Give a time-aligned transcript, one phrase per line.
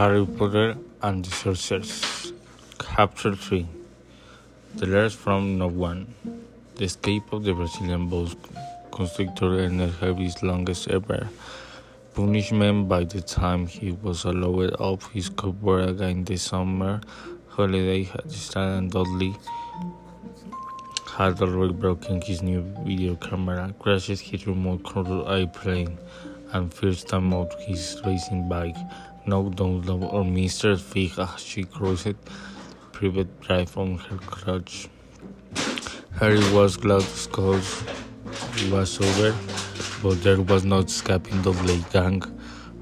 [0.00, 2.32] Harry Potter and the Sorcerers.
[2.80, 3.66] Chapter 3
[4.76, 6.14] The Letters from No One.
[6.76, 8.30] The escape of the Brazilian boa
[8.90, 11.28] constrictor ended Harry's longest ever
[12.14, 17.02] punishment by the time he was allowed off his cupboard again the summer
[17.48, 19.36] holiday had started and Dudley
[21.18, 25.98] had already broken his new video camera, crashed his remote control airplane,
[26.52, 28.76] and first time out his racing bike
[29.26, 30.78] knocked down or Mr.
[30.78, 32.14] Figg as she crossed
[32.92, 34.88] Privet Drive on her crutch.
[36.18, 37.60] Harry was glad school
[38.70, 39.34] was over,
[40.02, 42.22] but there was no escaping the Blake gang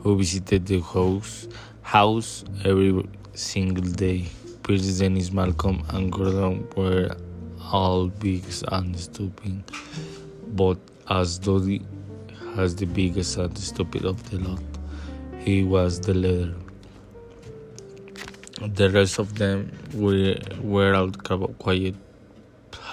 [0.03, 1.49] who visited the house,
[1.83, 4.27] house every single day.
[4.63, 7.17] Piers, Dennis, Malcolm, and Gordon were
[7.73, 9.63] all big and stupid,
[10.49, 10.79] but
[11.09, 11.83] as Dodie
[12.55, 14.78] has the biggest and stupid of the lot.
[15.49, 16.55] He was the leader.
[18.61, 21.95] The rest of them were, were all quiet,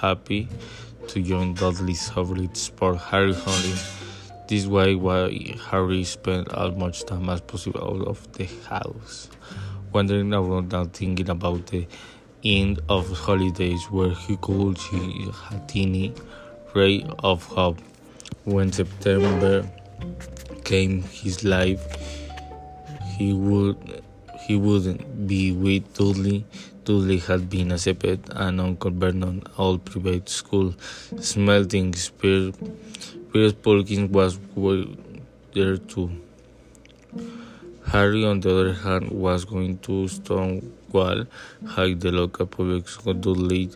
[0.00, 0.48] happy
[1.08, 3.76] to join Dudley's favorite sport, Harry hunting.
[4.48, 9.28] This way, why Harry spent as much time as possible out of the house,
[9.92, 11.86] wandering around and thinking about the
[12.42, 16.14] end of holidays where he could see a teeny
[16.74, 17.80] ray of hope.
[18.44, 19.68] When September
[20.64, 22.25] came, his life
[23.16, 24.02] he would
[24.46, 26.44] he wouldn't be with Dudley.
[26.84, 30.74] Dudley had been accepted and Uncle Vernon all private school.
[31.18, 32.54] Smelting Spears,
[33.32, 34.38] Piers Polkiss was
[35.54, 36.10] there too.
[37.86, 41.24] Harry, on the other hand, was going to Stonewall
[41.66, 43.14] High, the local public school.
[43.14, 43.70] Dudley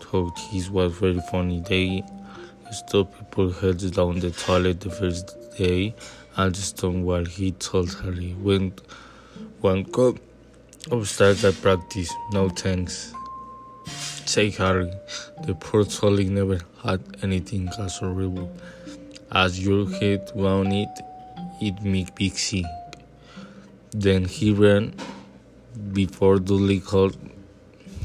[0.00, 1.62] thought his was very funny.
[1.66, 2.02] They
[2.72, 5.94] stopped people heads down the toilet the first day
[6.36, 7.24] at Stonewall.
[7.24, 8.74] He told Harry, when
[9.60, 10.16] one cup
[10.90, 12.12] of start at practice.
[12.32, 13.12] No thanks.
[14.26, 14.92] Take Harry,
[15.44, 18.50] the poor Solly never had anything as horrible
[19.32, 20.88] as your head wound it,
[21.60, 22.64] it make big sick.
[23.92, 24.94] Then he ran
[25.92, 27.16] before Dudley could,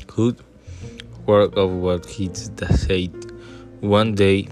[0.08, 0.38] could
[1.26, 3.14] work out what he said.
[3.82, 4.50] One day,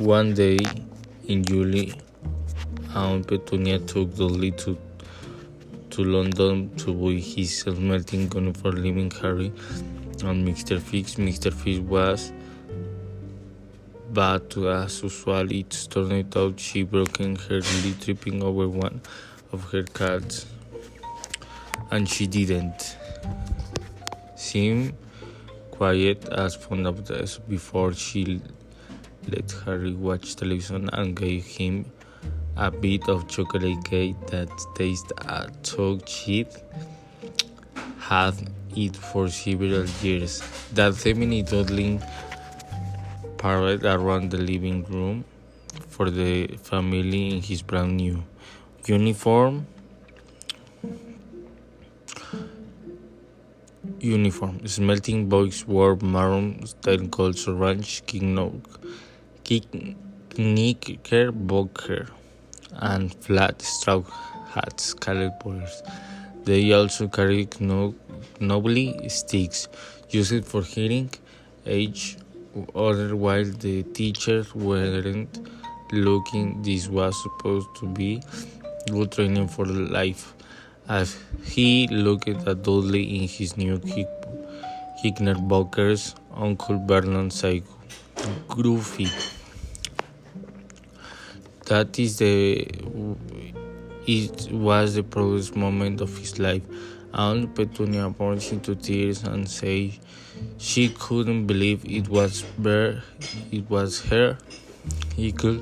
[0.00, 0.58] one day
[1.26, 1.92] in July,
[2.94, 4.76] Aunt Petunia took Dudley to
[5.90, 9.50] to London to buy his self-melting gun for leaving Harry
[10.22, 10.78] and Mr.
[10.78, 11.14] Fix.
[11.14, 11.50] Mr.
[11.50, 12.32] Fix was
[14.12, 19.00] but as usual it turned out she broken her leg tripping over one
[19.52, 20.46] of her cats
[21.90, 22.96] and she didn't
[24.34, 24.92] seem
[25.70, 28.40] quiet as fond of this before she
[29.28, 31.84] let Harry watch television and gave him
[32.56, 36.48] a bit of chocolate cake that tasted a talk she'd
[37.98, 38.34] had
[38.74, 40.42] it for several years.
[40.72, 42.00] That family Dudley
[43.38, 45.24] paraded around the living room
[45.88, 48.22] for the family in his brand new
[48.86, 49.66] uniform.
[54.00, 54.66] Uniform.
[54.66, 58.04] Smelting boys wore maroon style gold orange
[60.36, 62.08] knickerbocker
[62.72, 64.02] and flat straw
[64.50, 64.94] hats,
[65.40, 65.82] borders.
[66.44, 67.94] They also carried no,
[68.40, 69.68] nobly sticks
[70.10, 71.10] used for hitting
[71.64, 72.16] each
[72.74, 75.48] other while the teachers weren't
[75.92, 76.62] looking.
[76.62, 78.22] This was supposed to be
[78.90, 80.34] good training for life.
[80.88, 83.80] As he looked at Dudley in his new
[85.02, 87.62] Knickerbockers, Uncle Vernon said,
[88.48, 89.35] Groovy.
[91.66, 92.64] That is the
[94.06, 96.62] it was the proudest moment of his life.
[97.12, 99.98] Aunt Petunia burst into tears and said
[100.58, 103.02] she couldn't believe it was her,
[103.50, 104.38] it was her
[105.16, 105.58] equal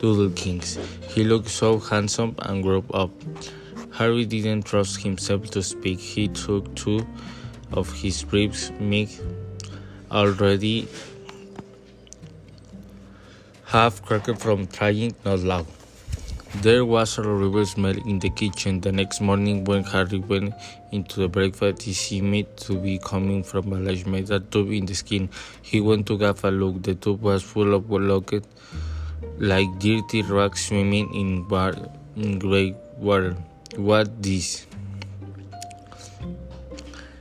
[0.00, 0.76] Doodle Kings.
[1.10, 3.12] He looked so handsome and grew up.
[3.92, 6.00] Harry didn't trust himself to speak.
[6.00, 7.06] He took two
[7.72, 9.20] of his ribs, Mick,
[10.10, 10.88] already
[13.74, 15.66] half cracked from trying not loud.
[16.62, 18.80] There was a horrible smell in the kitchen.
[18.80, 20.54] The next morning, when Harry went
[20.92, 24.94] into the breakfast, he seemed to be coming from a large metal tube in the
[24.94, 25.28] skin.
[25.60, 26.84] He went to have a look.
[26.84, 28.46] The tube was full of locked,
[29.38, 31.74] like dirty rocks swimming in, bar,
[32.14, 33.36] in grey water.
[33.74, 34.68] What this?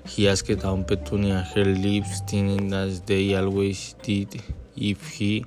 [0.06, 4.40] He asked Aunt Petunia, her lips thinning as they always did
[4.76, 5.46] if he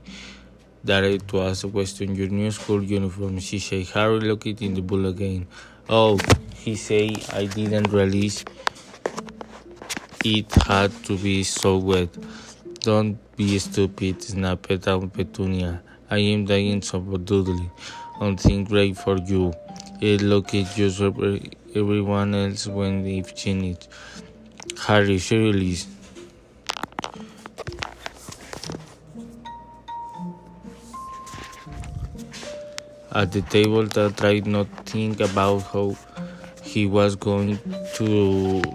[0.86, 2.14] Direct it was a.
[2.14, 3.40] Your new school uniform.
[3.40, 5.48] She said, Harry, look it in the bull again.
[5.88, 6.16] Oh,
[6.54, 8.44] he said, I didn't release.
[10.24, 12.10] It had to be so wet.
[12.82, 15.82] Don't be stupid, snapped down Petunia.
[16.08, 17.68] I am dying so doodly.
[18.20, 19.54] Something great for you.
[20.00, 23.88] It look at just everyone else when they've seen it.
[24.86, 25.95] Harry, seriously.
[33.16, 35.96] At the table, that tried not think about how
[36.62, 37.58] he was going
[37.94, 38.04] to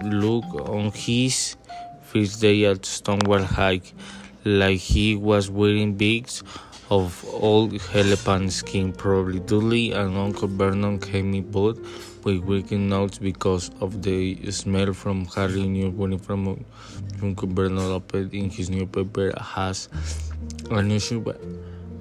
[0.02, 1.54] look on his
[2.02, 3.82] first day at Stonewall High,
[4.44, 6.42] like he was wearing bigs
[6.90, 8.92] of old elephant skin.
[8.92, 11.78] Probably Dudley and Uncle Vernon came in both
[12.24, 16.64] with working notes because of the smell from Harry new from
[17.22, 19.88] Uncle Vernon opened in his newspaper has
[20.68, 21.32] unusual,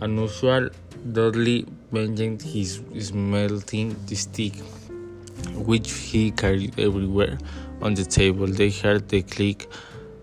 [0.01, 0.69] unusual
[1.13, 4.55] Dudley mentioned his smelting stick,
[5.55, 7.37] which he carried everywhere
[7.81, 8.47] on the table.
[8.47, 9.67] They heard the click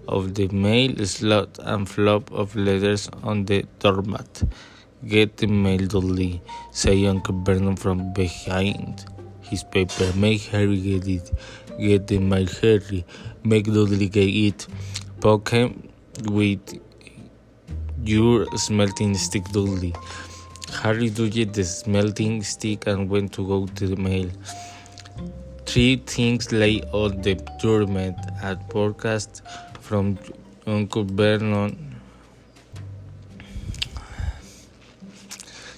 [0.07, 4.43] of the mail slot and flop of letters on the doormat.
[5.07, 6.43] Get the mail, Dudley,
[6.73, 9.05] said Uncle Vernon from behind
[9.43, 10.13] his paper.
[10.17, 11.31] Make Harry get it.
[11.79, 13.05] Get the mail, Harry.
[13.45, 14.67] Make Dudley get it.
[15.21, 15.89] Poke him
[16.25, 16.81] with
[18.03, 19.95] your smelting stick, Dudley.
[20.83, 24.31] Harry dodged the smelting stick and went to go to the mail.
[25.67, 29.43] Three things lay on the doormat at broadcast
[29.81, 30.19] from
[30.69, 31.97] Uncle Vernon.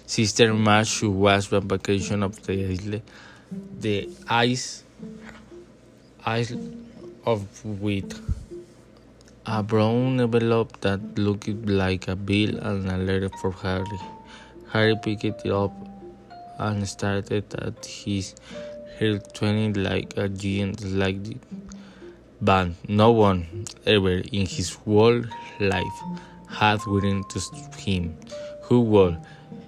[0.07, 3.01] Sister Marge, who was on vacation of the isle,
[3.81, 4.85] the ice,
[6.27, 6.53] ice
[7.25, 8.13] of Wight.
[9.47, 14.01] A brown envelope that looked like a bill and a letter for Harry.
[14.73, 15.73] Harry picked it up
[16.59, 18.35] and started at his
[18.99, 21.17] head twirling like a giant like
[22.41, 25.23] But no one ever in his whole
[25.59, 25.99] life
[26.49, 27.41] had written to
[27.79, 28.17] him.
[28.63, 29.19] Who would?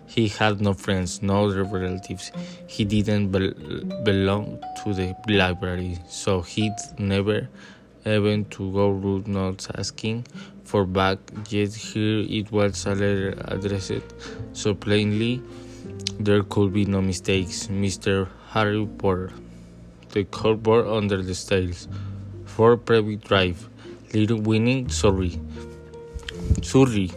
[0.06, 2.30] He had no friends, no relatives.
[2.66, 3.52] He didn't be
[4.04, 7.48] belong to the library, so he'd never
[8.04, 10.26] even to go root notes asking
[10.64, 11.18] for back,
[11.48, 14.02] yet here it was a letter addressed
[14.52, 15.42] so plainly
[16.18, 17.66] there could be no mistakes.
[17.66, 18.28] Mr.
[18.50, 19.32] Harry Potter.
[20.10, 21.88] The cardboard under the stairs.
[22.44, 23.68] For Privet Drive.
[24.12, 25.40] Little Whinging, sorry.
[26.62, 27.10] Sorry.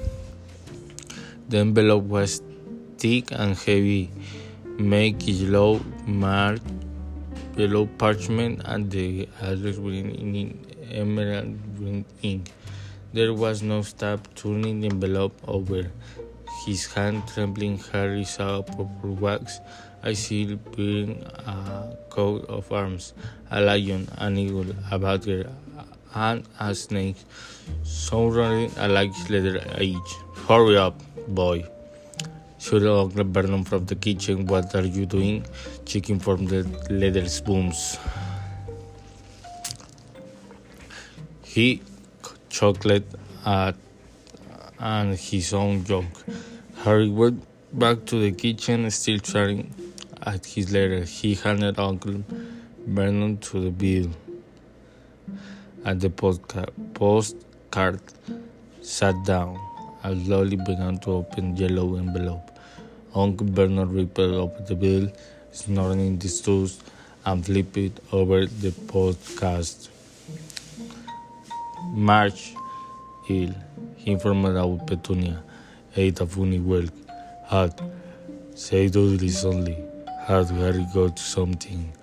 [1.50, 2.42] The envelope was
[2.98, 4.10] thick and heavy,
[4.80, 6.60] make yellow mark
[7.58, 12.52] yellow parchment and the address written in emerald green ink.
[13.16, 15.90] There was no stop turning the envelope over.
[16.66, 19.62] His hand trembling, Harry saw purple wax,
[20.04, 23.14] a seal bearing a coat of arms,
[23.50, 25.50] a lion, an eagle, a badger,
[26.14, 27.16] and a snake,
[27.84, 29.96] surrounding a large letter H.
[30.50, 31.64] Hurry up, boy.
[32.60, 34.46] Shouted Uncle Vernon from the kitchen.
[34.46, 35.46] What are you doing?
[35.86, 37.98] Checking for the leather spoons.
[41.46, 41.82] He
[42.56, 43.08] chocolate
[43.46, 43.76] at
[44.80, 46.06] and his own joke.
[46.84, 47.44] Harry went
[47.74, 49.74] back to the kitchen, still staring
[50.24, 51.04] at his letter.
[51.04, 52.24] He handed Uncle
[52.88, 54.10] Vernon to the bill.
[55.84, 56.10] At the
[57.00, 58.02] postcard,
[58.82, 59.60] sat down.
[60.06, 62.52] and slowly began to open yellow envelope.
[63.16, 65.12] Uncle Vernon ripped open the bill,
[65.52, 66.84] snorting in disgust,
[67.26, 69.90] and flipped it over the podcast.
[71.96, 72.54] Marge
[73.30, 73.56] ill,
[73.96, 75.42] he informed about Petunia,
[75.96, 76.92] ate a funny whelk,
[77.48, 77.74] had,
[78.54, 78.94] said
[79.32, 79.78] suddenly,
[80.28, 81.94] had Harry got something.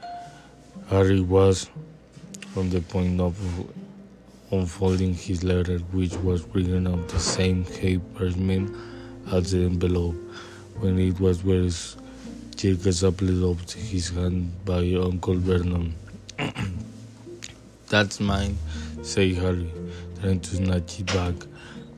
[0.88, 1.68] Harry was
[2.54, 3.36] from the point of
[4.50, 7.62] unfolding his letter, which was written on the same
[8.14, 8.74] parchment
[9.30, 10.16] as the envelope,
[10.80, 11.70] when it was very
[12.56, 15.94] jerked up to his hand by Uncle Vernon.
[17.90, 18.56] That's mine,
[19.02, 19.70] said Harry,
[20.22, 21.34] trying to snatch it back.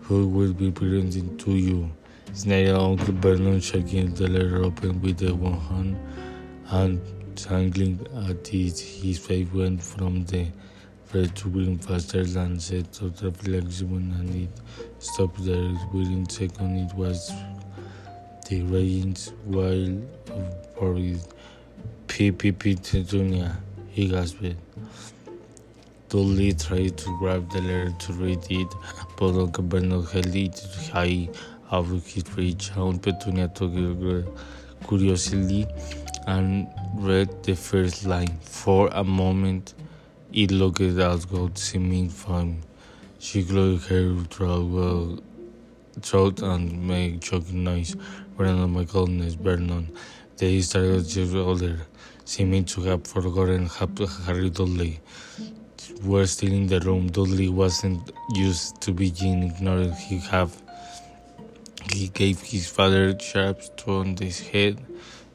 [0.01, 1.91] Who will be presenting to you?
[2.33, 5.99] Snail Uncle Vernon shaking the letter open with the one hand
[6.71, 8.79] and tangling at it.
[8.79, 10.47] His face went from the
[11.13, 14.51] red to green faster than set of reflection and it
[14.99, 17.31] stopped there within second it was
[18.49, 19.99] the radiant while
[20.31, 21.29] of Boris.
[22.09, 22.33] P.
[22.33, 23.57] Tetunia.
[23.91, 24.64] He gasped.
[26.15, 28.69] Dudley tried to grab the letter to read it,
[29.17, 31.29] but Uncle Vernon held it high
[31.73, 32.71] of his reach.
[32.77, 34.25] Aunt Petunia took it
[34.87, 35.67] curiously
[36.29, 38.39] and read the first line.
[38.43, 39.75] For a moment,
[40.33, 42.63] it looked as God seeming fine.
[43.19, 45.21] She closed her throat,
[46.01, 47.97] throat and made choking noise.
[48.39, 49.91] Vernon, my goodness, Vernon.
[50.37, 51.81] They started just older,
[52.25, 53.67] seeming to have forgotten
[54.27, 55.01] Harry Dudley
[56.05, 57.09] were still in the room.
[57.09, 59.93] Dudley wasn't used to being ignored.
[59.95, 60.55] He have
[61.93, 64.81] he gave his father sharp on his head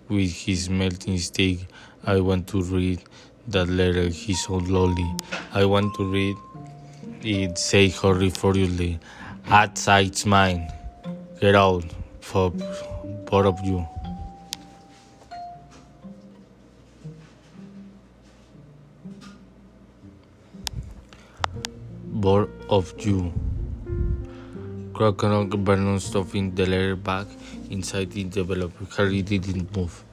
[0.08, 1.60] with his melting stick.
[2.06, 3.04] I want to read
[3.48, 4.08] that letter.
[4.10, 5.10] He so lowly.
[5.54, 6.38] I want to read
[7.22, 7.58] it.
[7.58, 9.00] Say Harry furiously.
[9.48, 10.72] Outside's mine.
[11.40, 11.86] Get out,
[12.20, 13.88] for both of you.
[22.20, 23.32] Both of you.
[24.94, 27.28] Crocodile Vernon stuffing the letter back
[27.70, 28.74] inside the envelope.
[28.98, 30.04] Harry didn't move.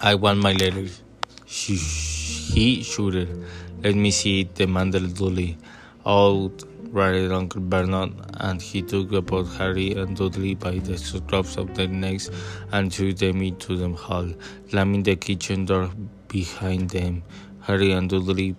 [0.00, 1.02] I want my letters.
[1.46, 3.44] She, he shouted.
[3.82, 5.56] Let me see it, demanded Dudley.
[6.04, 11.74] Out rattled Uncle Vernon, and he took both Harry and Dudley by the scruffs of
[11.74, 12.30] their necks
[12.70, 14.28] and threw them into the hall,
[14.68, 15.90] slamming the kitchen door
[16.28, 17.22] behind them.
[17.62, 18.52] Harry and Dudley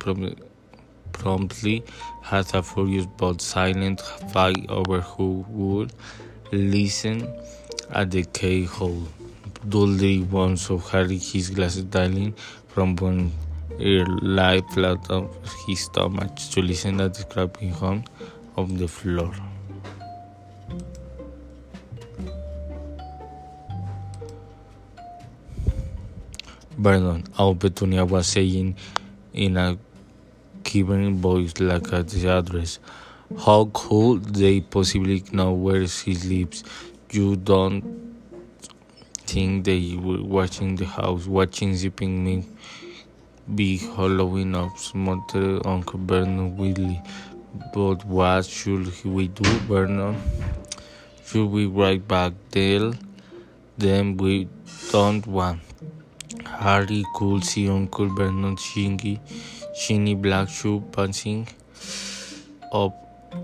[1.18, 1.84] promptly
[2.22, 5.94] had a furious but silent fight over who would
[6.52, 7.28] listen
[7.92, 9.08] at the keyhole.
[9.68, 12.34] Dudley won, so Harry, his glasses dialing
[12.68, 13.32] from one
[13.80, 15.30] ear lie flat on
[15.66, 18.04] his stomach to listen at the scraping hum
[18.58, 19.34] of the floor.
[26.78, 28.76] Vernon, our Petunia was saying
[29.34, 29.78] in a
[30.66, 32.80] quivering voice like at the address.
[33.46, 36.64] How could they possibly know where she lives?
[37.12, 37.84] You don't
[39.26, 42.46] think they were watching the house, watching zipping me
[43.54, 47.06] be hollowing up smothered Uncle Vernon Weasley.
[47.74, 50.20] But what should we do, Vernon?
[51.26, 52.94] Should we write back Dale?
[53.78, 54.48] Then we
[54.92, 55.62] don't want.
[56.46, 59.20] Harry could see Uncle Vernon shingy
[59.76, 61.48] shiny black shoe bouncing
[62.72, 62.94] up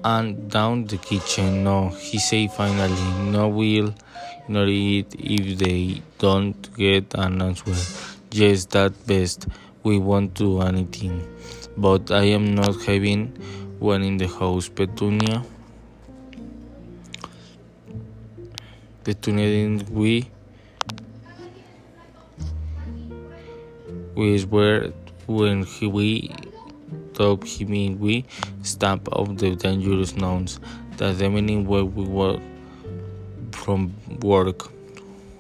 [0.03, 1.63] and down the kitchen.
[1.63, 3.93] No, he said finally, no will
[4.47, 7.75] not eat if they don't get an answer.
[8.31, 9.47] Yes, that best.
[9.83, 11.27] We won't do anything.
[11.75, 13.27] But I am not having
[13.79, 15.43] one in the house, Petunia.
[19.03, 20.29] Petunia didn't we?
[24.15, 24.93] We swear
[25.31, 26.33] when he, we
[27.45, 28.25] he mean we
[28.63, 30.59] stamp of the dangerous nouns
[30.97, 32.39] that the meaning where we were
[33.51, 34.71] from work.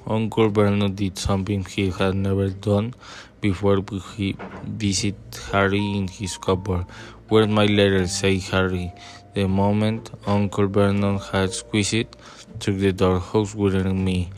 [0.05, 2.93] Uncle Vernon did something he had never done
[3.39, 3.83] before
[4.15, 5.15] he visit
[5.51, 6.85] Harry in his cupboard.
[7.29, 8.07] Where's my letter?
[8.07, 8.91] said Harry.
[9.33, 12.15] The moment Uncle Vernon had squeezed it,
[12.59, 14.29] through the door, house wouldn't me.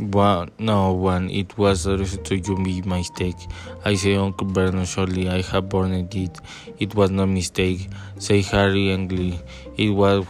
[0.00, 1.28] Well, no one.
[1.28, 3.36] It was to you my mistake.
[3.84, 6.40] I say Uncle Vernon surely I have burned it.
[6.78, 7.90] It was no mistake.
[8.18, 9.38] Say Harry angrily.
[9.76, 10.24] It was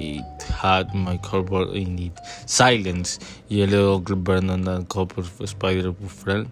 [0.00, 2.18] it had my cardboard in it.
[2.46, 3.18] Silence!
[3.48, 6.46] yelled Uncle Vernon and couple of fell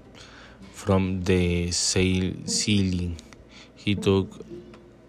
[0.75, 3.17] from the sail ceiling.
[3.75, 4.45] He took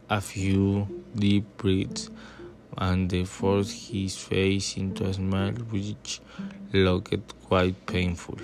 [0.09, 2.09] a few deep breaths
[2.77, 6.21] and forced his face into a smile which
[6.73, 8.37] looked quite painful.